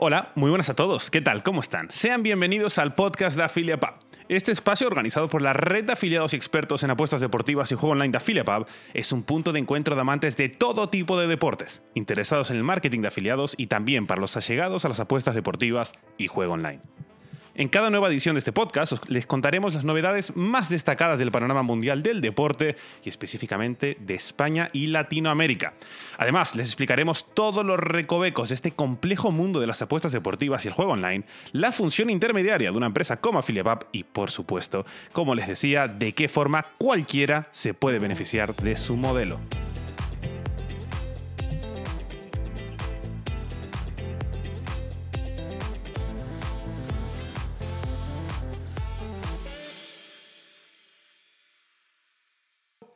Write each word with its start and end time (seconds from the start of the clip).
Hola, 0.00 0.30
muy 0.36 0.48
buenas 0.48 0.70
a 0.70 0.76
todos. 0.76 1.10
¿Qué 1.10 1.20
tal? 1.20 1.42
¿Cómo 1.42 1.60
están? 1.60 1.90
Sean 1.90 2.22
bienvenidos 2.22 2.78
al 2.78 2.94
podcast 2.94 3.36
de 3.36 3.42
AffiliatePub. 3.42 3.94
Este 4.28 4.52
espacio 4.52 4.86
organizado 4.86 5.28
por 5.28 5.42
la 5.42 5.54
red 5.54 5.86
de 5.86 5.94
afiliados 5.94 6.32
y 6.32 6.36
expertos 6.36 6.84
en 6.84 6.92
apuestas 6.92 7.20
deportivas 7.20 7.72
y 7.72 7.74
juego 7.74 7.94
online 7.94 8.12
de 8.12 8.18
AffiliatePub 8.18 8.68
es 8.94 9.10
un 9.10 9.24
punto 9.24 9.52
de 9.52 9.58
encuentro 9.58 9.96
de 9.96 10.00
amantes 10.00 10.36
de 10.36 10.50
todo 10.50 10.88
tipo 10.88 11.18
de 11.18 11.26
deportes, 11.26 11.82
interesados 11.94 12.52
en 12.52 12.58
el 12.58 12.62
marketing 12.62 13.00
de 13.00 13.08
afiliados 13.08 13.54
y 13.56 13.66
también 13.66 14.06
para 14.06 14.20
los 14.20 14.36
allegados 14.36 14.84
a 14.84 14.88
las 14.88 15.00
apuestas 15.00 15.34
deportivas 15.34 15.94
y 16.16 16.28
juego 16.28 16.52
online. 16.52 16.80
En 17.58 17.68
cada 17.68 17.90
nueva 17.90 18.06
edición 18.06 18.36
de 18.36 18.38
este 18.38 18.52
podcast 18.52 18.92
les 19.08 19.26
contaremos 19.26 19.74
las 19.74 19.82
novedades 19.82 20.36
más 20.36 20.68
destacadas 20.68 21.18
del 21.18 21.32
panorama 21.32 21.64
mundial 21.64 22.04
del 22.04 22.20
deporte 22.20 22.76
y 23.02 23.08
específicamente 23.08 23.96
de 23.98 24.14
España 24.14 24.70
y 24.72 24.86
Latinoamérica. 24.86 25.74
Además, 26.18 26.54
les 26.54 26.68
explicaremos 26.68 27.26
todos 27.34 27.66
los 27.66 27.80
recovecos 27.80 28.50
de 28.50 28.54
este 28.54 28.70
complejo 28.70 29.32
mundo 29.32 29.58
de 29.58 29.66
las 29.66 29.82
apuestas 29.82 30.12
deportivas 30.12 30.64
y 30.64 30.68
el 30.68 30.74
juego 30.74 30.92
online, 30.92 31.24
la 31.50 31.72
función 31.72 32.10
intermediaria 32.10 32.70
de 32.70 32.76
una 32.76 32.86
empresa 32.86 33.20
como 33.20 33.40
AffiliatePub 33.40 33.88
y, 33.90 34.04
por 34.04 34.30
supuesto, 34.30 34.86
como 35.10 35.34
les 35.34 35.48
decía, 35.48 35.88
de 35.88 36.14
qué 36.14 36.28
forma 36.28 36.64
cualquiera 36.78 37.48
se 37.50 37.74
puede 37.74 37.98
beneficiar 37.98 38.54
de 38.54 38.76
su 38.76 38.96
modelo. 38.96 39.40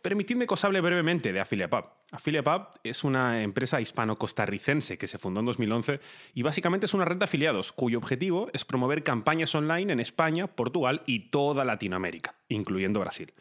Permitidme 0.02 0.48
que 0.48 0.54
os 0.54 0.64
hable 0.64 0.80
brevemente 0.80 1.32
de 1.32 1.38
AffiliatePub. 1.38 1.84
AffiliatePub 2.10 2.80
es 2.82 3.04
una 3.04 3.44
empresa 3.44 3.80
hispano-costarricense 3.80 4.98
que 4.98 5.06
se 5.06 5.16
fundó 5.16 5.38
en 5.38 5.46
2011 5.46 6.00
y 6.34 6.42
básicamente 6.42 6.86
es 6.86 6.94
una 6.94 7.04
red 7.04 7.18
de 7.18 7.24
afiliados 7.24 7.70
cuyo 7.70 7.98
objetivo 7.98 8.48
es 8.52 8.64
promover 8.64 9.04
campañas 9.04 9.54
online 9.54 9.92
en 9.92 10.00
España, 10.00 10.48
Portugal 10.48 11.02
y 11.06 11.30
toda 11.30 11.64
Latinoamérica, 11.64 12.34
incluyendo 12.48 12.98
Brasil. 12.98 13.32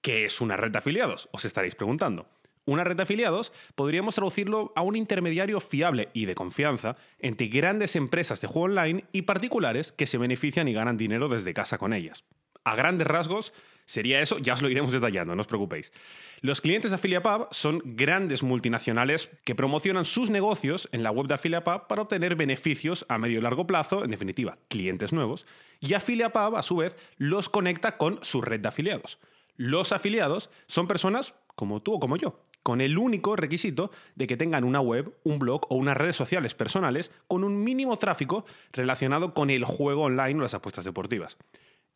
¿Qué 0.00 0.24
es 0.24 0.40
una 0.40 0.56
red 0.56 0.70
de 0.70 0.78
afiliados? 0.78 1.28
Os 1.32 1.44
estaréis 1.44 1.74
preguntando. 1.74 2.30
Una 2.64 2.82
red 2.82 2.96
de 2.96 3.02
afiliados 3.02 3.52
podríamos 3.74 4.14
traducirlo 4.14 4.72
a 4.74 4.80
un 4.80 4.96
intermediario 4.96 5.60
fiable 5.60 6.08
y 6.14 6.24
de 6.24 6.34
confianza 6.34 6.96
entre 7.18 7.48
grandes 7.48 7.94
empresas 7.94 8.40
de 8.40 8.48
juego 8.48 8.64
online 8.64 9.04
y 9.12 9.22
particulares 9.22 9.92
que 9.92 10.06
se 10.06 10.16
benefician 10.16 10.66
y 10.66 10.72
ganan 10.72 10.96
dinero 10.96 11.28
desde 11.28 11.52
casa 11.52 11.76
con 11.76 11.92
ellas. 11.92 12.24
A 12.66 12.74
grandes 12.74 13.06
rasgos, 13.06 13.52
sería 13.84 14.20
eso, 14.20 14.38
ya 14.38 14.54
os 14.54 14.60
lo 14.60 14.68
iremos 14.68 14.90
detallando, 14.90 15.36
no 15.36 15.40
os 15.40 15.46
preocupéis. 15.46 15.92
Los 16.40 16.60
clientes 16.60 16.90
de 16.90 16.96
AffiliatePub 16.96 17.46
son 17.52 17.80
grandes 17.84 18.42
multinacionales 18.42 19.30
que 19.44 19.54
promocionan 19.54 20.04
sus 20.04 20.30
negocios 20.30 20.88
en 20.90 21.04
la 21.04 21.12
web 21.12 21.28
de 21.28 21.34
AffiliatePub 21.34 21.86
para 21.86 22.02
obtener 22.02 22.34
beneficios 22.34 23.06
a 23.08 23.18
medio 23.18 23.38
y 23.38 23.42
largo 23.42 23.68
plazo, 23.68 24.02
en 24.02 24.10
definitiva, 24.10 24.58
clientes 24.66 25.12
nuevos, 25.12 25.46
y 25.78 25.94
AffiliatePub, 25.94 26.56
a 26.56 26.62
su 26.64 26.78
vez, 26.78 26.96
los 27.18 27.48
conecta 27.48 27.98
con 27.98 28.18
su 28.22 28.42
red 28.42 28.58
de 28.58 28.66
afiliados. 28.66 29.20
Los 29.54 29.92
afiliados 29.92 30.50
son 30.66 30.88
personas 30.88 31.34
como 31.54 31.82
tú 31.82 31.94
o 31.94 32.00
como 32.00 32.16
yo, 32.16 32.40
con 32.64 32.80
el 32.80 32.98
único 32.98 33.36
requisito 33.36 33.92
de 34.16 34.26
que 34.26 34.36
tengan 34.36 34.64
una 34.64 34.80
web, 34.80 35.16
un 35.22 35.38
blog 35.38 35.66
o 35.70 35.76
unas 35.76 35.96
redes 35.96 36.16
sociales 36.16 36.56
personales 36.56 37.12
con 37.28 37.44
un 37.44 37.62
mínimo 37.62 37.96
tráfico 38.00 38.44
relacionado 38.72 39.34
con 39.34 39.50
el 39.50 39.64
juego 39.64 40.02
online 40.02 40.40
o 40.40 40.42
las 40.42 40.54
apuestas 40.54 40.84
deportivas. 40.84 41.36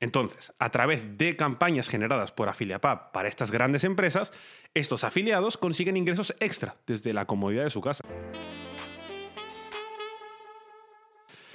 Entonces, 0.01 0.53
a 0.59 0.70
través 0.70 1.19
de 1.19 1.37
campañas 1.37 1.89
generadas 1.89 2.33
por 2.33 2.48
AffiliatePub 2.48 3.12
para 3.12 3.29
estas 3.29 3.51
grandes 3.51 3.84
empresas, 3.84 4.33
estos 4.75 5.05
afiliados 5.05 5.59
consiguen 5.59 5.98
ingresos 5.98 6.34
extra 6.41 6.77
desde 6.87 7.12
la 7.12 7.27
comodidad 7.27 7.65
de 7.65 7.70
su 7.70 7.83
casa. 7.83 8.03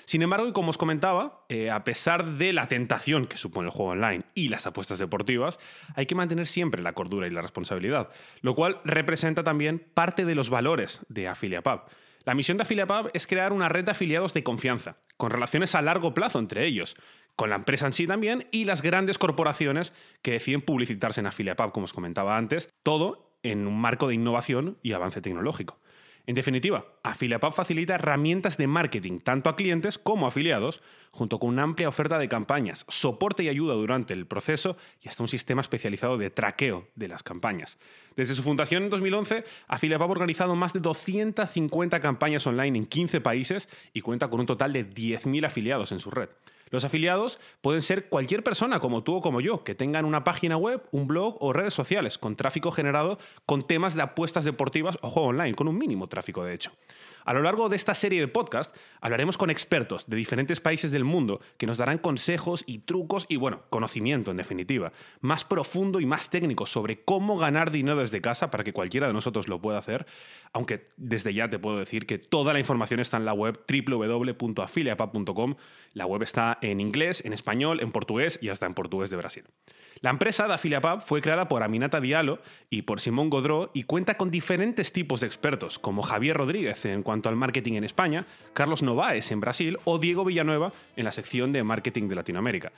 Sin 0.06 0.22
embargo, 0.22 0.48
y 0.48 0.54
como 0.54 0.70
os 0.70 0.78
comentaba, 0.78 1.44
eh, 1.50 1.72
a 1.72 1.84
pesar 1.84 2.38
de 2.38 2.54
la 2.54 2.68
tentación 2.68 3.26
que 3.26 3.38
supone 3.38 3.70
el 3.70 3.74
juego 3.74 3.94
online 3.94 4.24
y 4.36 4.50
las 4.50 4.68
apuestas 4.68 5.00
deportivas, 5.00 5.58
hay 5.96 6.06
que 6.06 6.14
mantener 6.14 6.46
siempre 6.46 6.84
la 6.84 6.94
cordura 6.94 7.26
y 7.26 7.32
la 7.32 7.42
responsabilidad, 7.42 8.10
lo 8.42 8.54
cual 8.54 8.80
representa 8.86 9.44
también 9.44 9.84
parte 9.96 10.24
de 10.24 10.36
los 10.36 10.52
valores 10.52 11.00
de 11.10 11.28
AffiliatePub. 11.28 11.82
La 12.24 12.36
misión 12.36 12.58
de 12.58 12.64
AffiliatePub 12.64 13.10
es 13.14 13.26
crear 13.26 13.52
una 13.52 13.68
red 13.68 13.86
de 13.86 13.92
afiliados 13.92 14.34
de 14.34 14.44
confianza, 14.44 14.98
con 15.18 15.32
relaciones 15.32 15.74
a 15.74 15.82
largo 15.82 16.14
plazo 16.14 16.38
entre 16.38 16.66
ellos, 16.66 16.96
con 17.36 17.50
la 17.50 17.56
empresa 17.56 17.86
en 17.86 17.94
sí 17.94 18.08
también 18.08 18.48
y 18.52 18.66
las 18.66 18.82
grandes 18.82 19.18
corporaciones 19.18 19.94
que 20.22 20.32
deciden 20.32 20.62
publicitarse 20.62 21.20
en 21.20 21.28
AffiliatePub, 21.28 21.72
como 21.72 21.86
os 21.86 21.94
comentaba 21.94 22.38
antes, 22.38 22.70
todo 22.84 23.32
en 23.44 23.68
un 23.68 23.80
marco 23.80 24.08
de 24.08 24.16
innovación 24.16 24.78
y 24.82 24.94
avance 24.94 25.22
tecnológico. 25.22 25.80
En 26.28 26.34
definitiva, 26.34 26.86
AffiliatePub 27.04 27.54
facilita 27.54 27.96
herramientas 27.96 28.58
de 28.58 28.66
marketing 28.66 29.20
tanto 29.20 29.48
a 29.48 29.56
clientes 29.56 30.00
como 30.00 30.26
a 30.26 30.30
afiliados, 30.30 30.82
junto 31.12 31.40
con 31.40 31.50
una 31.50 31.62
amplia 31.62 31.88
oferta 31.88 32.18
de 32.18 32.28
campañas, 32.28 32.84
soporte 32.90 33.44
y 33.44 33.50
ayuda 33.50 33.76
durante 33.76 34.14
el 34.14 34.26
proceso 34.26 34.76
y 35.02 35.08
hasta 35.08 35.22
un 35.22 35.30
sistema 35.30 35.62
especializado 35.62 36.18
de 36.18 36.32
traqueo 36.32 36.88
de 36.96 37.10
las 37.10 37.22
campañas. 37.22 37.78
Desde 38.16 38.34
su 38.34 38.42
fundación 38.42 38.84
en 38.84 38.90
2011, 38.90 39.46
AffiliatePub 39.68 40.10
ha 40.10 40.12
organizado 40.12 40.56
más 40.56 40.74
de 40.74 40.80
250 40.80 42.00
campañas 42.00 42.48
online 42.48 42.80
en 42.80 42.86
15 42.88 43.22
países 43.22 43.70
y 43.94 44.02
cuenta 44.02 44.28
con 44.28 44.40
un 44.40 44.48
total 44.48 44.74
de 44.74 44.90
10.000 44.90 45.46
afiliados 45.46 45.92
en 45.92 46.00
su 46.00 46.10
red. 46.10 46.30
Los 46.72 46.84
afiliados 46.84 47.40
pueden 47.62 47.82
ser 47.82 48.10
cualquier 48.10 48.44
persona 48.44 48.80
como 48.80 49.04
tú 49.04 49.16
o 49.16 49.22
como 49.22 49.42
yo, 49.42 49.64
que 49.64 49.76
tengan 49.76 50.06
una 50.06 50.24
página 50.24 50.58
web, 50.58 50.84
un 50.92 51.08
blog 51.08 51.38
o 51.40 51.54
redes 51.54 51.74
sociales 51.74 52.18
con 52.18 52.36
tráfico 52.36 52.72
generado 52.72 53.20
con 53.46 53.68
temas 53.68 53.96
de 53.96 54.02
apuestas 54.02 54.46
deportivas 54.46 54.98
o 55.02 55.10
juego 55.10 55.30
online, 55.30 55.56
con 55.56 55.68
un 55.68 55.78
mínimo 55.78 56.08
tráfico 56.08 56.44
de 56.44 56.54
hecho. 56.54 56.72
A 57.26 57.34
lo 57.34 57.42
largo 57.42 57.70
de 57.70 57.76
esta 57.76 57.96
serie 57.96 58.20
de 58.20 58.28
podcast 58.28 58.76
hablaremos 59.02 59.36
con 59.36 59.50
expertos 59.50 60.06
de 60.08 60.16
diferentes 60.16 60.62
países 60.62 60.92
del 60.92 61.04
mundo 61.04 61.42
que 61.58 61.66
nos 61.66 61.80
darán 61.80 61.98
consejos 61.98 62.64
y 62.68 62.80
trucos 62.80 63.26
y, 63.28 63.38
bueno, 63.38 63.64
conocimiento 63.72 64.30
en 64.30 64.38
definitiva, 64.38 64.94
más 65.22 65.44
profundo 65.44 66.00
y 66.00 66.06
más 66.06 66.30
técnico 66.30 66.68
sobre 66.68 67.02
cómo 67.04 67.36
ganar 67.38 67.72
dinero 67.72 67.98
desde 67.98 68.22
casa 68.22 68.52
para 68.52 68.64
que 68.64 68.74
cualquiera 68.74 69.08
de 69.08 69.14
nosotros 69.14 69.48
lo 69.48 69.60
pueda 69.60 69.80
hacer, 69.80 70.06
aunque 70.54 70.86
desde 70.98 71.34
ya 71.34 71.50
te 71.50 71.58
puedo 71.58 71.80
decir 71.80 72.06
que 72.06 72.20
toda 72.20 72.54
la 72.54 72.60
información 72.60 73.00
está 73.00 73.18
en 73.18 73.26
la 73.26 73.34
web 73.34 73.60
www.afiliapub.com. 73.68 75.56
La 75.94 76.06
web 76.06 76.22
está 76.22 76.55
en 76.62 76.80
inglés, 76.80 77.24
en 77.26 77.34
español, 77.34 77.80
en 77.82 77.92
portugués 77.92 78.40
y 78.42 78.50
hasta 78.50 78.66
en 78.66 78.74
portugués 78.74 79.10
de 79.10 79.18
Brasil. 79.18 79.44
La 80.02 80.10
empresa 80.10 80.48
de 80.48 80.54
AffiliatePub 80.54 81.02
fue 81.02 81.22
creada 81.22 81.48
por 81.48 81.64
Aminata 81.64 82.02
Diallo 82.02 82.40
y 82.70 82.84
por 82.84 83.00
Simón 83.00 83.30
Godró 83.30 83.72
y 83.74 83.84
cuenta 83.84 84.18
con 84.18 84.30
diferentes 84.30 84.92
tipos 84.92 85.22
de 85.22 85.28
expertos, 85.28 85.80
como 85.80 86.04
Javier 86.04 86.38
Rodríguez 86.38 86.86
en 86.86 87.04
cuanto 87.04 87.30
al 87.30 87.36
marketing 87.36 87.74
en 87.74 87.84
España, 87.86 88.26
Carlos 88.54 88.84
Novaes 88.84 89.32
en 89.32 89.40
Brasil 89.40 89.78
o 89.86 89.98
Diego 89.98 90.26
Villanueva 90.26 90.74
en 90.96 91.06
la 91.06 91.12
sección 91.12 91.54
de 91.54 91.64
marketing 91.64 92.08
de 92.08 92.16
Latinoamérica. 92.16 92.72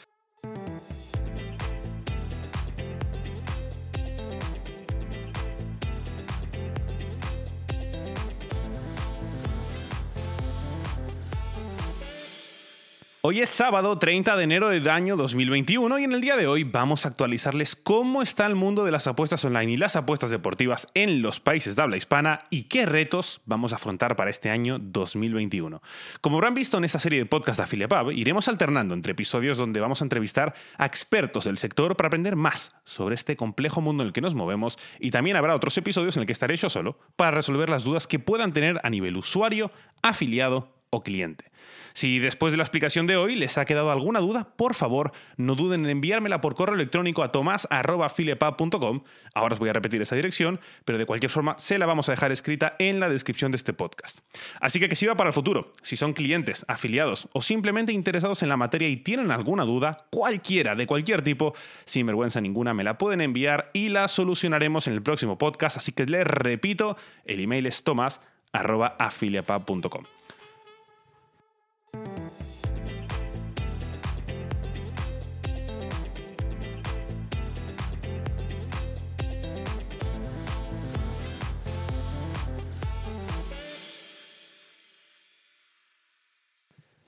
Hoy 13.29 13.41
es 13.41 13.49
sábado 13.49 13.99
30 13.99 14.37
de 14.37 14.43
enero 14.45 14.69
del 14.69 14.87
año 14.87 15.17
2021 15.17 15.99
y 15.99 16.05
en 16.05 16.13
el 16.13 16.21
día 16.21 16.37
de 16.37 16.47
hoy 16.47 16.63
vamos 16.63 17.03
a 17.03 17.09
actualizarles 17.09 17.75
cómo 17.75 18.21
está 18.21 18.45
el 18.45 18.55
mundo 18.55 18.85
de 18.85 18.91
las 18.91 19.05
apuestas 19.05 19.43
online 19.43 19.73
y 19.73 19.75
las 19.75 19.97
apuestas 19.97 20.29
deportivas 20.29 20.87
en 20.93 21.21
los 21.21 21.41
países 21.41 21.75
de 21.75 21.81
habla 21.81 21.97
hispana 21.97 22.39
y 22.49 22.69
qué 22.69 22.85
retos 22.85 23.41
vamos 23.45 23.73
a 23.73 23.75
afrontar 23.75 24.15
para 24.15 24.29
este 24.29 24.49
año 24.49 24.79
2021. 24.79 25.81
Como 26.21 26.37
habrán 26.37 26.53
visto 26.53 26.77
en 26.77 26.85
esta 26.85 27.01
serie 27.01 27.19
de 27.19 27.25
podcast 27.25 27.57
de 27.57 27.63
AffiliatePub, 27.63 28.13
iremos 28.13 28.47
alternando 28.47 28.93
entre 28.93 29.11
episodios 29.11 29.57
donde 29.57 29.81
vamos 29.81 30.01
a 30.01 30.05
entrevistar 30.05 30.53
a 30.77 30.85
expertos 30.85 31.43
del 31.43 31.57
sector 31.57 31.97
para 31.97 32.07
aprender 32.07 32.37
más 32.37 32.75
sobre 32.85 33.15
este 33.15 33.35
complejo 33.35 33.81
mundo 33.81 34.03
en 34.03 34.07
el 34.07 34.13
que 34.13 34.21
nos 34.21 34.35
movemos 34.35 34.79
y 35.01 35.11
también 35.11 35.35
habrá 35.35 35.53
otros 35.53 35.77
episodios 35.77 36.15
en 36.15 36.21
el 36.21 36.27
que 36.27 36.31
estaré 36.31 36.55
yo 36.55 36.69
solo 36.69 36.97
para 37.17 37.31
resolver 37.31 37.67
las 37.67 37.83
dudas 37.83 38.07
que 38.07 38.19
puedan 38.19 38.53
tener 38.53 38.79
a 38.83 38.89
nivel 38.89 39.17
usuario, 39.17 39.69
afiliado 40.01 40.76
o 40.89 41.03
cliente. 41.03 41.51
Si 41.93 42.19
después 42.19 42.51
de 42.51 42.57
la 42.57 42.63
explicación 42.63 43.07
de 43.07 43.17
hoy 43.17 43.35
les 43.35 43.57
ha 43.57 43.65
quedado 43.65 43.91
alguna 43.91 44.19
duda, 44.19 44.53
por 44.55 44.75
favor, 44.75 45.11
no 45.35 45.55
duden 45.55 45.85
en 45.85 45.89
enviármela 45.89 46.41
por 46.41 46.53
correo 46.55 46.75
electrónico 46.75 47.23
a 47.23 47.31
tomas.filepub.com. 47.31 49.01
Ahora 49.33 49.53
os 49.53 49.59
voy 49.59 49.69
a 49.69 49.73
repetir 49.73 50.01
esa 50.01 50.15
dirección, 50.15 50.59
pero 50.85 50.97
de 50.97 51.05
cualquier 51.05 51.31
forma 51.31 51.55
se 51.57 51.77
la 51.79 51.85
vamos 51.85 52.07
a 52.07 52.11
dejar 52.11 52.31
escrita 52.31 52.75
en 52.79 52.99
la 52.99 53.09
descripción 53.09 53.51
de 53.51 53.57
este 53.57 53.73
podcast. 53.73 54.19
Así 54.61 54.79
que 54.79 54.87
que 54.89 54.95
sirva 54.95 55.17
para 55.17 55.29
el 55.29 55.33
futuro. 55.33 55.73
Si 55.81 55.97
son 55.97 56.13
clientes, 56.13 56.63
afiliados 56.67 57.27
o 57.33 57.41
simplemente 57.41 57.93
interesados 57.93 58.43
en 58.43 58.49
la 58.49 58.57
materia 58.57 58.87
y 58.87 58.97
tienen 58.97 59.31
alguna 59.31 59.63
duda, 59.63 60.05
cualquiera, 60.09 60.75
de 60.75 60.85
cualquier 60.87 61.23
tipo, 61.23 61.55
sin 61.85 62.05
vergüenza 62.05 62.39
ninguna, 62.41 62.75
me 62.75 62.83
la 62.83 62.97
pueden 62.97 63.21
enviar 63.21 63.71
y 63.73 63.89
la 63.89 64.07
solucionaremos 64.07 64.87
en 64.87 64.93
el 64.93 65.01
próximo 65.01 65.37
podcast. 65.37 65.77
Así 65.77 65.91
que 65.91 66.05
les 66.05 66.27
repito, 66.27 66.97
el 67.25 67.39
email 67.39 67.65
es 67.65 67.83
tomas.afiliapub.com. 67.83 70.05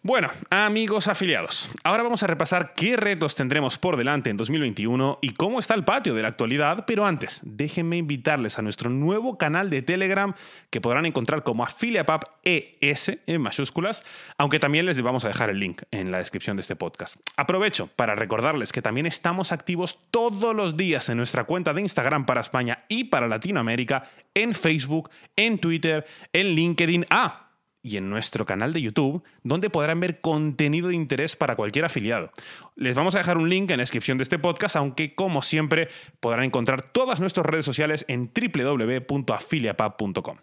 Bueno, 0.02 0.30
amigos 0.50 1.10
afiliados, 1.10 1.70
ahora 1.84 2.04
vamos 2.04 2.24
a 2.24 2.28
repasar 2.28 2.74
qué 2.74 2.96
retos 2.96 3.36
tendremos 3.36 3.78
por 3.78 3.98
delante 3.98 4.30
en 4.30 4.38
2021 4.38 5.20
y 5.22 5.34
cómo 5.34 5.60
está 5.60 5.74
el 5.74 5.84
patio 5.84 6.16
de 6.16 6.22
la 6.22 6.30
actualidad, 6.30 6.86
pero 6.88 7.06
antes, 7.06 7.42
déjenme 7.44 7.98
invitarles 7.98 8.58
a 8.58 8.62
nuestro 8.62 8.90
nuevo 8.90 9.38
canal 9.38 9.70
de 9.70 9.82
Telegram 9.82 10.36
que 10.70 10.80
podrán 10.80 11.06
encontrar 11.06 11.44
como 11.44 11.66
AffiliaPub 11.66 12.22
ES 12.46 13.12
en 13.28 13.42
mayúsculas, 13.42 14.06
aunque 14.38 14.58
también 14.58 14.86
les 14.86 15.02
vamos 15.02 15.26
a 15.26 15.28
dejar 15.28 15.50
el 15.50 15.60
link 15.60 15.82
en 15.92 16.12
la 16.12 16.20
descripción 16.20 16.56
de 16.56 16.62
este 16.62 16.78
podcast. 16.78 17.18
Aprovecho 17.36 17.88
para 17.88 18.16
recordarles 18.16 18.72
que 18.72 18.82
también 18.82 19.06
estamos 19.06 19.52
activos 19.52 20.00
todos 20.12 20.56
los 20.56 20.78
días 20.78 21.10
en 21.10 21.18
nuestra 21.18 21.44
cuenta 21.44 21.74
de 21.74 21.82
Instagram 21.82 22.26
para 22.26 22.40
España 22.40 22.86
y 22.88 23.04
para 23.04 23.28
Latinoamérica, 23.28 24.04
en 24.34 24.56
Facebook, 24.56 25.10
en 25.36 25.60
Twitter, 25.60 26.06
en 26.32 26.48
LinkedIn. 26.56 27.06
Ah, 27.10 27.49
y 27.82 27.98
en 27.98 28.10
nuestro 28.10 28.46
canal 28.46 28.74
de 28.74 28.82
YouTube, 28.82 29.24
donde 29.44 29.70
podrán 29.70 30.00
ver 30.00 30.22
contenido 30.22 30.88
de 30.90 30.96
interés 30.96 31.36
para 31.36 31.56
cualquier 31.56 31.86
afiliado. 31.86 32.32
Les 32.76 32.96
vamos 32.96 33.16
a 33.16 33.20
dejar 33.20 33.38
un 33.38 33.50
link 33.50 33.72
en 33.72 33.78
la 33.78 33.84
descripción 33.84 34.18
de 34.18 34.24
este 34.24 34.40
podcast, 34.40 34.76
aunque 34.76 35.16
como 35.16 35.42
siempre 35.42 35.90
podrán 36.20 36.44
encontrar 36.44 36.82
todas 36.82 37.20
nuestras 37.20 37.46
redes 37.46 37.66
sociales 37.66 38.06
en 38.08 38.32
www.afiliapub.com. 38.34 40.38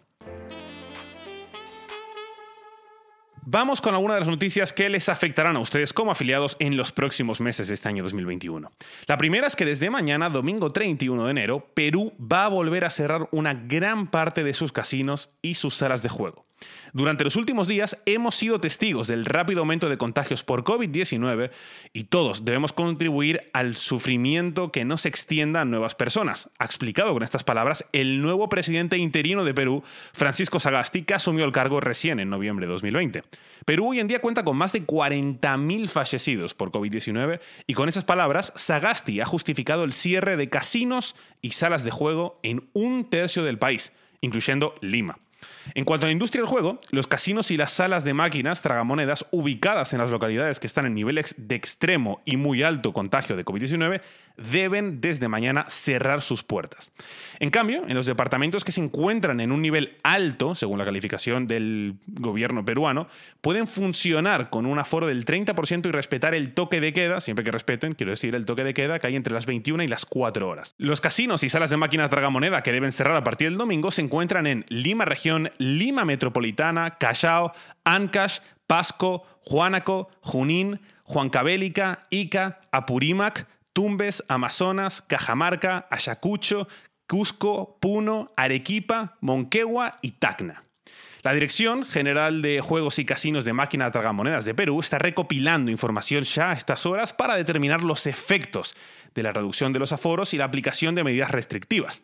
Vamos 3.49 3.79
con 3.79 3.93
algunas 3.93 4.15
de 4.15 4.19
las 4.19 4.27
noticias 4.27 4.73
que 4.73 4.89
les 4.89 5.07
afectarán 5.07 5.55
a 5.55 5.59
ustedes 5.59 5.93
como 5.93 6.11
afiliados 6.11 6.57
en 6.59 6.75
los 6.75 6.91
próximos 6.91 7.39
meses 7.39 7.69
de 7.69 7.75
este 7.75 7.87
año 7.87 8.03
2021. 8.03 8.69
La 9.05 9.17
primera 9.17 9.47
es 9.47 9.55
que 9.55 9.63
desde 9.63 9.89
mañana, 9.89 10.29
domingo 10.29 10.73
31 10.73 11.23
de 11.23 11.31
enero, 11.31 11.65
Perú 11.73 12.11
va 12.19 12.43
a 12.43 12.49
volver 12.49 12.83
a 12.83 12.89
cerrar 12.89 13.29
una 13.31 13.53
gran 13.53 14.07
parte 14.07 14.43
de 14.43 14.53
sus 14.53 14.73
casinos 14.73 15.29
y 15.41 15.53
sus 15.53 15.75
salas 15.75 16.03
de 16.03 16.09
juego. 16.09 16.46
Durante 16.93 17.23
los 17.23 17.35
últimos 17.35 17.67
días 17.67 17.97
hemos 18.05 18.35
sido 18.35 18.59
testigos 18.59 19.07
del 19.07 19.25
rápido 19.25 19.59
aumento 19.59 19.89
de 19.89 19.97
contagios 19.97 20.43
por 20.43 20.63
COVID-19 20.63 21.51
y 21.93 22.05
todos 22.05 22.45
debemos 22.45 22.73
contribuir 22.73 23.49
al 23.53 23.75
sufrimiento 23.75 24.71
que 24.71 24.85
no 24.85 24.97
se 24.97 25.09
extienda 25.09 25.61
a 25.61 25.65
nuevas 25.65 25.95
personas, 25.95 26.49
ha 26.57 26.65
explicado 26.65 27.13
con 27.13 27.23
estas 27.23 27.43
palabras 27.43 27.85
el 27.91 28.21
nuevo 28.21 28.49
presidente 28.49 28.97
interino 28.97 29.43
de 29.43 29.53
Perú, 29.53 29.83
Francisco 30.13 30.59
Sagasti, 30.59 31.03
que 31.03 31.13
asumió 31.13 31.45
el 31.45 31.51
cargo 31.51 31.79
recién 31.79 32.19
en 32.19 32.29
noviembre 32.29 32.65
de 32.65 32.73
2020. 32.73 33.23
Perú 33.65 33.89
hoy 33.89 33.99
en 33.99 34.07
día 34.07 34.21
cuenta 34.21 34.43
con 34.43 34.57
más 34.57 34.71
de 34.73 34.85
40.000 34.85 35.87
fallecidos 35.89 36.53
por 36.53 36.71
COVID-19 36.71 37.39
y 37.67 37.73
con 37.73 37.89
esas 37.89 38.05
palabras, 38.05 38.53
Sagasti 38.55 39.19
ha 39.19 39.25
justificado 39.25 39.83
el 39.83 39.93
cierre 39.93 40.37
de 40.37 40.49
casinos 40.49 41.15
y 41.41 41.51
salas 41.51 41.83
de 41.83 41.91
juego 41.91 42.39
en 42.43 42.69
un 42.73 43.09
tercio 43.09 43.43
del 43.43 43.59
país, 43.59 43.91
incluyendo 44.21 44.75
Lima. 44.81 45.19
En 45.75 45.85
cuanto 45.85 46.05
a 46.05 46.07
la 46.07 46.13
industria 46.13 46.41
del 46.41 46.49
juego, 46.49 46.79
los 46.91 47.07
casinos 47.07 47.51
y 47.51 47.57
las 47.57 47.71
salas 47.71 48.03
de 48.03 48.13
máquinas 48.13 48.61
tragamonedas 48.61 49.25
ubicadas 49.31 49.93
en 49.93 49.99
las 49.99 50.09
localidades 50.09 50.59
que 50.59 50.67
están 50.67 50.85
en 50.85 50.93
niveles 50.93 51.35
de 51.37 51.55
extremo 51.55 52.21
y 52.25 52.37
muy 52.37 52.63
alto 52.63 52.93
contagio 52.93 53.35
de 53.35 53.45
COVID-19 53.45 54.01
deben 54.37 55.01
desde 55.01 55.27
mañana 55.27 55.65
cerrar 55.67 56.21
sus 56.21 56.43
puertas. 56.43 56.91
En 57.39 57.49
cambio, 57.49 57.83
en 57.87 57.95
los 57.95 58.05
departamentos 58.05 58.63
que 58.63 58.71
se 58.71 58.81
encuentran 58.81 59.39
en 59.39 59.51
un 59.51 59.61
nivel 59.61 59.97
alto, 60.03 60.55
según 60.55 60.77
la 60.79 60.85
calificación 60.85 61.47
del 61.47 61.95
gobierno 62.07 62.63
peruano, 62.63 63.07
pueden 63.41 63.67
funcionar 63.67 64.49
con 64.49 64.65
un 64.65 64.79
aforo 64.79 65.07
del 65.07 65.25
30% 65.25 65.87
y 65.87 65.91
respetar 65.91 66.35
el 66.35 66.53
toque 66.53 66.79
de 66.79 66.93
queda, 66.93 67.21
siempre 67.21 67.43
que 67.43 67.51
respeten, 67.51 67.93
quiero 67.93 68.11
decir, 68.11 68.35
el 68.35 68.45
toque 68.45 68.63
de 68.63 68.73
queda 68.73 68.99
que 68.99 69.07
hay 69.07 69.15
entre 69.15 69.33
las 69.33 69.45
21 69.45 69.83
y 69.83 69.87
las 69.87 70.05
4 70.05 70.47
horas. 70.47 70.75
Los 70.77 71.01
casinos 71.01 71.43
y 71.43 71.49
salas 71.49 71.69
de 71.69 71.77
máquinas 71.77 72.09
tragamoneda 72.09 72.63
que 72.63 72.71
deben 72.71 72.91
cerrar 72.91 73.15
a 73.15 73.23
partir 73.23 73.49
del 73.49 73.57
domingo 73.57 73.91
se 73.91 74.01
encuentran 74.01 74.47
en 74.47 74.65
Lima 74.69 75.05
región, 75.05 75.51
Lima 75.57 76.05
metropolitana, 76.05 76.97
Callao, 76.97 77.53
Ancash, 77.83 78.39
Pasco, 78.67 79.23
Juánaco, 79.41 80.09
Junín, 80.21 80.81
Huancavelica, 81.05 81.99
Ica, 82.09 82.59
Apurímac, 82.71 83.47
Tumbes, 83.77 84.23
Amazonas, 84.27 85.03
Cajamarca, 85.05 85.85
Ayacucho, 85.91 86.67
Cusco, 87.07 87.77
Puno, 87.79 88.33
Arequipa, 88.35 89.17
Monquegua 89.21 89.99
y 90.01 90.13
Tacna. 90.13 90.63
La 91.21 91.31
Dirección 91.31 91.85
General 91.85 92.41
de 92.41 92.59
Juegos 92.59 92.97
y 92.97 93.05
Casinos 93.05 93.45
de 93.45 93.53
Máquina 93.53 93.91
Tragamonedas 93.91 94.45
de 94.45 94.55
Perú 94.55 94.79
está 94.79 94.97
recopilando 94.97 95.69
información 95.69 96.23
ya 96.23 96.49
a 96.49 96.53
estas 96.53 96.87
horas 96.87 97.13
para 97.13 97.35
determinar 97.35 97.83
los 97.83 98.07
efectos 98.07 98.73
de 99.13 99.23
la 99.23 99.33
reducción 99.33 99.73
de 99.73 99.79
los 99.79 99.91
aforos 99.91 100.33
y 100.33 100.37
la 100.37 100.45
aplicación 100.45 100.95
de 100.95 101.03
medidas 101.03 101.31
restrictivas. 101.31 102.01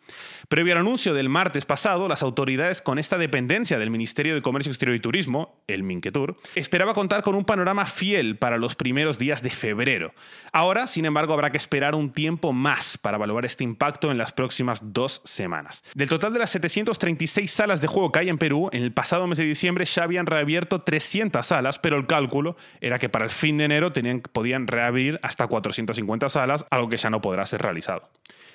Previo 0.48 0.74
al 0.74 0.80
anuncio 0.80 1.14
del 1.14 1.28
martes 1.28 1.64
pasado, 1.64 2.08
las 2.08 2.22
autoridades 2.22 2.82
con 2.82 2.98
esta 2.98 3.18
dependencia 3.18 3.78
del 3.78 3.90
Ministerio 3.90 4.34
de 4.34 4.42
Comercio 4.42 4.70
Exterior 4.70 4.96
y 4.96 5.00
Turismo, 5.00 5.62
el 5.66 5.82
Minquetur, 5.82 6.36
esperaba 6.54 6.94
contar 6.94 7.22
con 7.22 7.34
un 7.34 7.44
panorama 7.44 7.86
fiel 7.86 8.36
para 8.36 8.58
los 8.58 8.74
primeros 8.74 9.18
días 9.18 9.42
de 9.42 9.50
febrero. 9.50 10.14
Ahora, 10.52 10.86
sin 10.86 11.04
embargo, 11.04 11.32
habrá 11.32 11.50
que 11.50 11.56
esperar 11.56 11.94
un 11.94 12.12
tiempo 12.12 12.52
más 12.52 12.98
para 12.98 13.16
evaluar 13.16 13.44
este 13.44 13.64
impacto 13.64 14.10
en 14.10 14.18
las 14.18 14.32
próximas 14.32 14.80
dos 14.92 15.22
semanas. 15.24 15.82
Del 15.94 16.08
total 16.08 16.32
de 16.32 16.38
las 16.38 16.50
736 16.50 17.50
salas 17.50 17.80
de 17.80 17.86
juego 17.86 18.12
que 18.12 18.20
hay 18.20 18.28
en 18.28 18.38
Perú, 18.38 18.68
en 18.72 18.82
el 18.82 18.92
pasado 18.92 19.26
mes 19.26 19.38
de 19.38 19.44
diciembre 19.44 19.84
ya 19.84 20.04
habían 20.04 20.26
reabierto 20.26 20.82
300 20.82 21.46
salas, 21.46 21.78
pero 21.78 21.96
el 21.96 22.06
cálculo 22.06 22.56
era 22.80 22.98
que 22.98 23.08
para 23.08 23.24
el 23.24 23.30
fin 23.30 23.58
de 23.58 23.64
enero 23.64 23.92
tenían, 23.92 24.20
podían 24.20 24.66
reabrir 24.66 25.18
hasta 25.22 25.46
450 25.46 26.28
salas, 26.28 26.66
algo 26.70 26.88
que 26.88 26.93
ya 27.02 27.10
no 27.10 27.20
podrá 27.20 27.46
ser 27.46 27.62
realizado. 27.62 28.08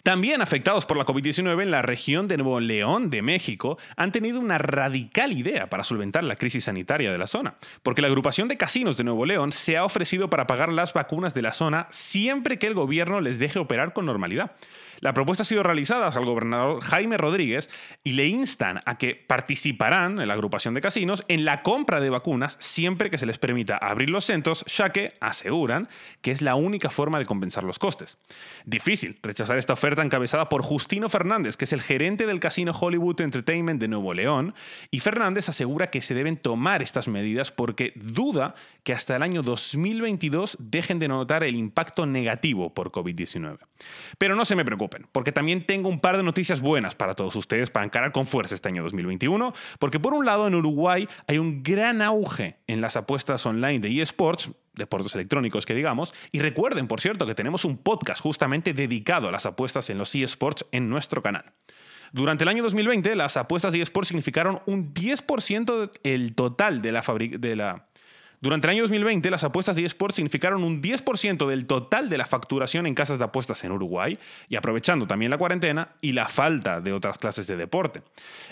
También 0.04 0.42
afectados 0.42 0.86
por 0.86 0.98
la 0.98 1.06
COVID-19 1.06 1.62
en 1.62 1.72
la 1.72 1.82
región 1.82 2.28
de 2.28 2.38
Nuevo 2.38 2.60
León 2.60 3.10
de 3.10 3.22
México 3.22 3.78
han 3.98 4.12
tenido 4.12 4.40
una 4.40 4.58
radical 4.58 5.34
idea 5.34 5.70
para 5.70 5.84
solventar 5.84 6.24
la 6.24 6.36
crisis 6.36 6.66
sanitaria 6.66 7.12
de 7.12 7.18
la 7.18 7.28
zona, 7.28 7.56
porque 7.84 8.02
la 8.02 8.08
agrupación 8.08 8.48
de 8.48 8.58
casinos 8.58 8.98
de 8.98 9.04
Nuevo 9.04 9.26
León 9.26 9.52
se 9.52 9.78
ha 9.78 9.84
ofrecido 9.84 10.30
para 10.30 10.48
pagar 10.48 10.70
las 10.70 10.94
vacunas 10.94 11.34
de 11.34 11.42
la 11.42 11.54
zona 11.54 11.88
siempre 11.90 12.60
que 12.60 12.68
el 12.68 12.74
gobierno 12.74 13.20
les 13.20 13.40
deje 13.40 13.60
operar 13.60 13.94
con 13.94 14.06
normalidad. 14.06 14.52
La 15.02 15.14
propuesta 15.14 15.44
ha 15.44 15.46
sido 15.46 15.64
realizada 15.64 16.08
al 16.08 16.26
gobernador 16.26 16.82
Jaime 16.82 17.18
Rodríguez 17.18 17.70
y 18.04 18.14
le 18.14 18.28
instan 18.28 18.82
a 18.86 18.98
que 18.98 19.16
participarán 19.16 20.20
en 20.20 20.28
la 20.28 20.34
agrupación 20.34 20.74
de 20.74 20.82
casinos 20.82 21.24
en 21.30 21.46
la 21.46 21.62
compra 21.62 22.02
de 22.02 22.10
vacunas 22.10 22.58
siempre 22.60 23.10
que 23.10 23.18
se 23.18 23.26
les 23.26 23.38
permita 23.38 23.78
abrir 23.78 24.10
los 24.10 24.26
centros, 24.26 24.66
ya 24.66 24.90
que 24.90 25.14
aseguran 25.22 25.88
que 26.22 26.32
es 26.32 26.42
la 26.42 26.56
única 26.56 26.90
forma 26.90 27.18
de 27.18 27.26
compensar 27.26 27.64
los 27.64 27.80
costes. 27.80 28.18
Difícil 28.66 29.20
rechazar 29.24 29.58
esta 29.58 29.74
oferta 29.74 29.89
encabezada 29.98 30.50
por 30.50 30.62
Justino 30.62 31.10
Fernández, 31.10 31.58
que 31.58 31.66
es 31.66 31.74
el 31.74 31.82
gerente 31.82 32.26
del 32.26 32.40
casino 32.40 32.72
Hollywood 32.72 33.22
Entertainment 33.22 33.82
de 33.82 33.88
Nuevo 33.88 34.14
León, 34.14 34.54
y 34.92 35.00
Fernández 35.00 35.50
asegura 35.50 35.90
que 35.90 36.02
se 36.02 36.14
deben 36.14 36.38
tomar 36.38 36.82
estas 36.82 37.08
medidas 37.08 37.52
porque 37.52 37.94
duda 37.96 38.54
que 38.84 38.94
hasta 38.94 39.16
el 39.16 39.24
año 39.24 39.42
2022 39.42 40.58
dejen 40.60 41.00
de 41.00 41.08
notar 41.08 41.44
el 41.44 41.56
impacto 41.56 42.06
negativo 42.06 42.74
por 42.74 42.92
COVID-19. 42.92 43.58
Pero 44.18 44.36
no 44.36 44.46
se 44.46 44.56
me 44.56 44.66
preocupe 44.66 45.02
porque 45.12 45.32
también 45.32 45.66
tengo 45.66 45.90
un 45.90 46.00
par 46.00 46.18
de 46.18 46.24
noticias 46.24 46.62
buenas 46.62 46.96
para 46.96 47.16
todos 47.16 47.36
ustedes 47.36 47.70
para 47.70 47.86
encarar 47.86 48.12
con 48.12 48.28
fuerza 48.28 48.56
este 48.56 48.70
año 48.70 48.84
2021, 48.84 49.54
porque 49.80 50.00
por 50.00 50.14
un 50.14 50.26
lado 50.26 50.48
en 50.48 50.56
Uruguay 50.56 51.08
hay 51.28 51.38
un 51.38 51.64
gran 51.64 52.02
auge 52.02 52.58
en 52.68 52.82
las 52.82 52.96
apuestas 52.96 53.46
online 53.46 53.80
de 53.80 54.02
eSports, 54.02 54.52
deportes 54.80 55.14
electrónicos 55.14 55.68
que 55.68 55.76
digamos, 55.76 56.14
y 56.32 56.40
recuerden, 56.40 56.88
por 56.88 57.02
cierto, 57.02 57.28
que 57.28 57.36
tenemos 57.36 57.66
un 57.66 57.78
podcast 57.78 58.22
justamente 58.22 58.74
dedicado 58.74 59.28
a 59.28 59.32
las 59.32 59.46
apuestas 59.46 59.90
en 59.92 60.00
los 60.00 60.16
eSports 60.16 60.66
en 60.72 60.90
nuestro 60.90 61.22
canal. 61.22 61.54
Durante 62.12 62.44
el 62.44 62.48
año 62.48 62.64
2020, 62.64 63.16
las 63.16 63.38
apuestas 63.38 63.74
de 63.74 63.82
eSports 63.82 64.08
significaron 64.08 64.62
un 64.66 64.94
10% 64.94 65.92
del 66.04 66.34
total 66.34 66.82
de 66.82 66.92
la, 66.92 67.04
de 67.38 67.56
la 67.56 67.89
durante 68.42 68.68
el 68.68 68.72
año 68.72 68.84
2020, 68.84 69.30
las 69.30 69.44
apuestas 69.44 69.76
de 69.76 69.84
eSports 69.84 70.16
significaron 70.16 70.64
un 70.64 70.82
10% 70.82 71.48
del 71.48 71.66
total 71.66 72.10
de 72.10 72.18
la 72.18 72.26
facturación 72.26 72.88
en 72.88 72.96
casas 72.96 73.20
de 73.20 73.26
apuestas 73.26 73.64
en 73.64 73.72
Uruguay, 73.72 74.18
y 74.48 74.56
aprovechando 74.56 75.08
también 75.08 75.32
la 75.32 75.38
cuarentena 75.38 75.90
y 76.02 76.14
la 76.14 76.30
falta 76.30 76.80
de 76.80 76.94
otras 76.94 77.18
clases 77.18 77.48
de 77.48 77.58
deporte. 77.58 78.02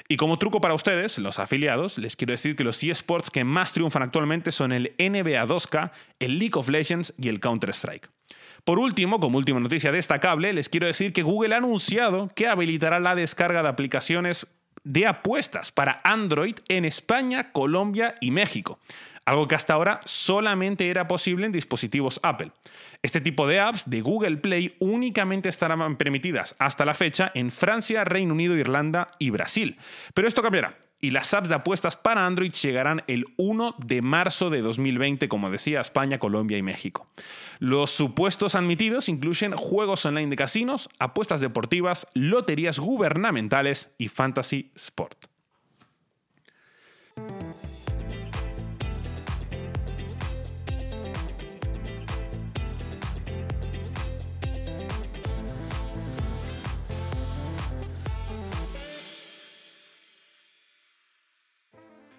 Y 0.07 0.17
como 0.17 0.37
truco 0.37 0.59
para 0.59 0.73
ustedes, 0.73 1.17
los 1.19 1.39
afiliados, 1.39 1.97
les 1.97 2.15
quiero 2.15 2.33
decir 2.33 2.55
que 2.55 2.63
los 2.63 2.83
eSports 2.83 3.29
que 3.29 3.43
más 3.43 3.71
triunfan 3.71 4.03
actualmente 4.03 4.51
son 4.51 4.73
el 4.73 4.93
NBA 4.97 5.45
2K, 5.45 5.91
el 6.19 6.39
League 6.39 6.55
of 6.55 6.67
Legends 6.67 7.13
y 7.17 7.29
el 7.29 7.39
Counter-Strike. 7.39 8.09
Por 8.65 8.79
último, 8.79 9.21
como 9.21 9.37
última 9.37 9.61
noticia 9.61 9.93
destacable, 9.93 10.51
les 10.51 10.67
quiero 10.67 10.87
decir 10.87 11.13
que 11.13 11.23
Google 11.23 11.53
ha 11.53 11.59
anunciado 11.59 12.29
que 12.35 12.47
habilitará 12.47 12.99
la 12.99 13.15
descarga 13.15 13.63
de 13.63 13.69
aplicaciones 13.69 14.47
de 14.87 15.07
apuestas 15.07 15.71
para 15.71 15.99
Android 16.03 16.55
en 16.67 16.85
España, 16.85 17.51
Colombia 17.51 18.15
y 18.21 18.31
México 18.31 18.79
algo 19.27 19.45
que 19.45 19.55
hasta 19.55 19.73
ahora 19.73 19.99
solamente 20.05 20.89
era 20.89 21.09
posible 21.09 21.45
en 21.45 21.51
dispositivos 21.51 22.21
Apple. 22.23 22.53
Este 23.03 23.19
tipo 23.19 23.45
de 23.45 23.59
apps 23.59 23.89
de 23.89 23.99
Google 23.99 24.37
Play 24.37 24.77
únicamente 24.79 25.49
estarán 25.49 25.97
permitidas 25.97 26.55
hasta 26.59 26.85
la 26.85 26.93
fecha 26.93 27.29
en 27.35 27.51
Francia, 27.51 28.05
Reino 28.05 28.33
Unido, 28.33 28.55
Irlanda 28.55 29.07
y 29.19 29.29
Brasil. 29.29 29.77
Pero 30.13 30.29
esto 30.29 30.41
cambiará. 30.41 30.86
Y 30.99 31.11
las 31.11 31.33
apps 31.33 31.49
de 31.49 31.55
apuestas 31.55 31.95
para 31.95 32.25
Android 32.25 32.51
llegarán 32.51 33.03
el 33.07 33.25
1 33.37 33.75
de 33.77 34.01
marzo 34.01 34.49
de 34.49 34.61
2020, 34.61 35.29
como 35.29 35.51
decía, 35.51 35.79
España, 35.79 36.17
Colombia 36.17 36.57
y 36.57 36.63
México. 36.63 37.05
Los 37.59 37.91
supuestos 37.91 38.55
admitidos 38.55 39.07
incluyen 39.07 39.51
juegos 39.51 40.05
online 40.05 40.29
de 40.29 40.35
casinos, 40.35 40.89
apuestas 40.97 41.39
deportivas, 41.39 42.07
loterías 42.13 42.79
gubernamentales 42.79 43.91
y 43.99 44.07
fantasy 44.07 44.71
sport. 44.75 45.25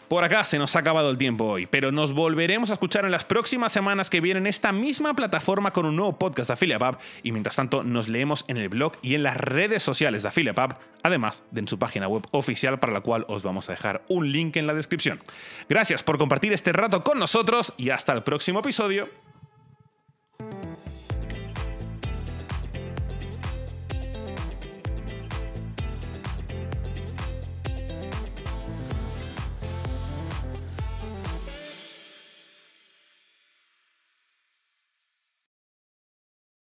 Por 0.09 0.25
acá 0.25 0.43
se 0.45 0.59
nos 0.59 0.75
ha 0.75 0.79
acabado 0.79 1.11
el 1.11 1.19
tiempo 1.19 1.45
hoy, 1.45 1.67
pero 1.67 1.93
nos 1.93 2.15
volveremos 2.15 2.71
a 2.71 2.73
escuchar 2.73 3.05
en 3.05 3.11
las 3.11 3.27
próximas 3.27 3.73
semanas 3.73 4.09
que 4.09 4.23
vienen 4.23 4.45
en 4.45 4.47
esta 4.47 4.73
misma 4.73 5.12
plataforma 5.12 5.73
con 5.73 5.85
un 5.85 5.97
nuevo 5.97 6.19
podcast 6.19 6.49
de 6.49 6.55
Affiliate 6.55 6.97
y 7.23 7.33
mientras 7.33 7.57
tanto 7.57 7.83
nos 7.83 8.09
leemos 8.09 8.47
en 8.49 8.57
el 8.57 8.71
blog 8.71 8.93
y 9.03 9.15
en 9.15 9.23
las 9.23 9.37
redes 9.37 9.83
sociales 9.83 10.23
de 10.23 10.29
Affiliate 10.29 10.77
además 11.03 11.43
de 11.50 11.61
en 11.61 11.69
su 11.69 11.79
página 11.79 12.09
web 12.09 12.27
oficial 12.31 12.79
para 12.79 12.93
la 12.93 13.03
cual 13.03 13.27
os 13.29 13.43
vamos 13.43 13.69
a 13.69 13.73
dejar 13.73 14.03
un 14.09 14.33
link 14.33 14.57
en 14.57 14.67
la 14.67 14.73
descripción. 14.73 15.21
Gracias 15.69 16.03
por 16.03 16.17
compartir 16.17 16.55
este 16.55 16.73
rato 16.73 17.05
con 17.05 17.19
nosotros 17.19 17.75
y 17.77 17.91
hasta 17.91 18.15
el 18.15 18.23
próximo 18.23 18.61
episodio. 18.61 19.27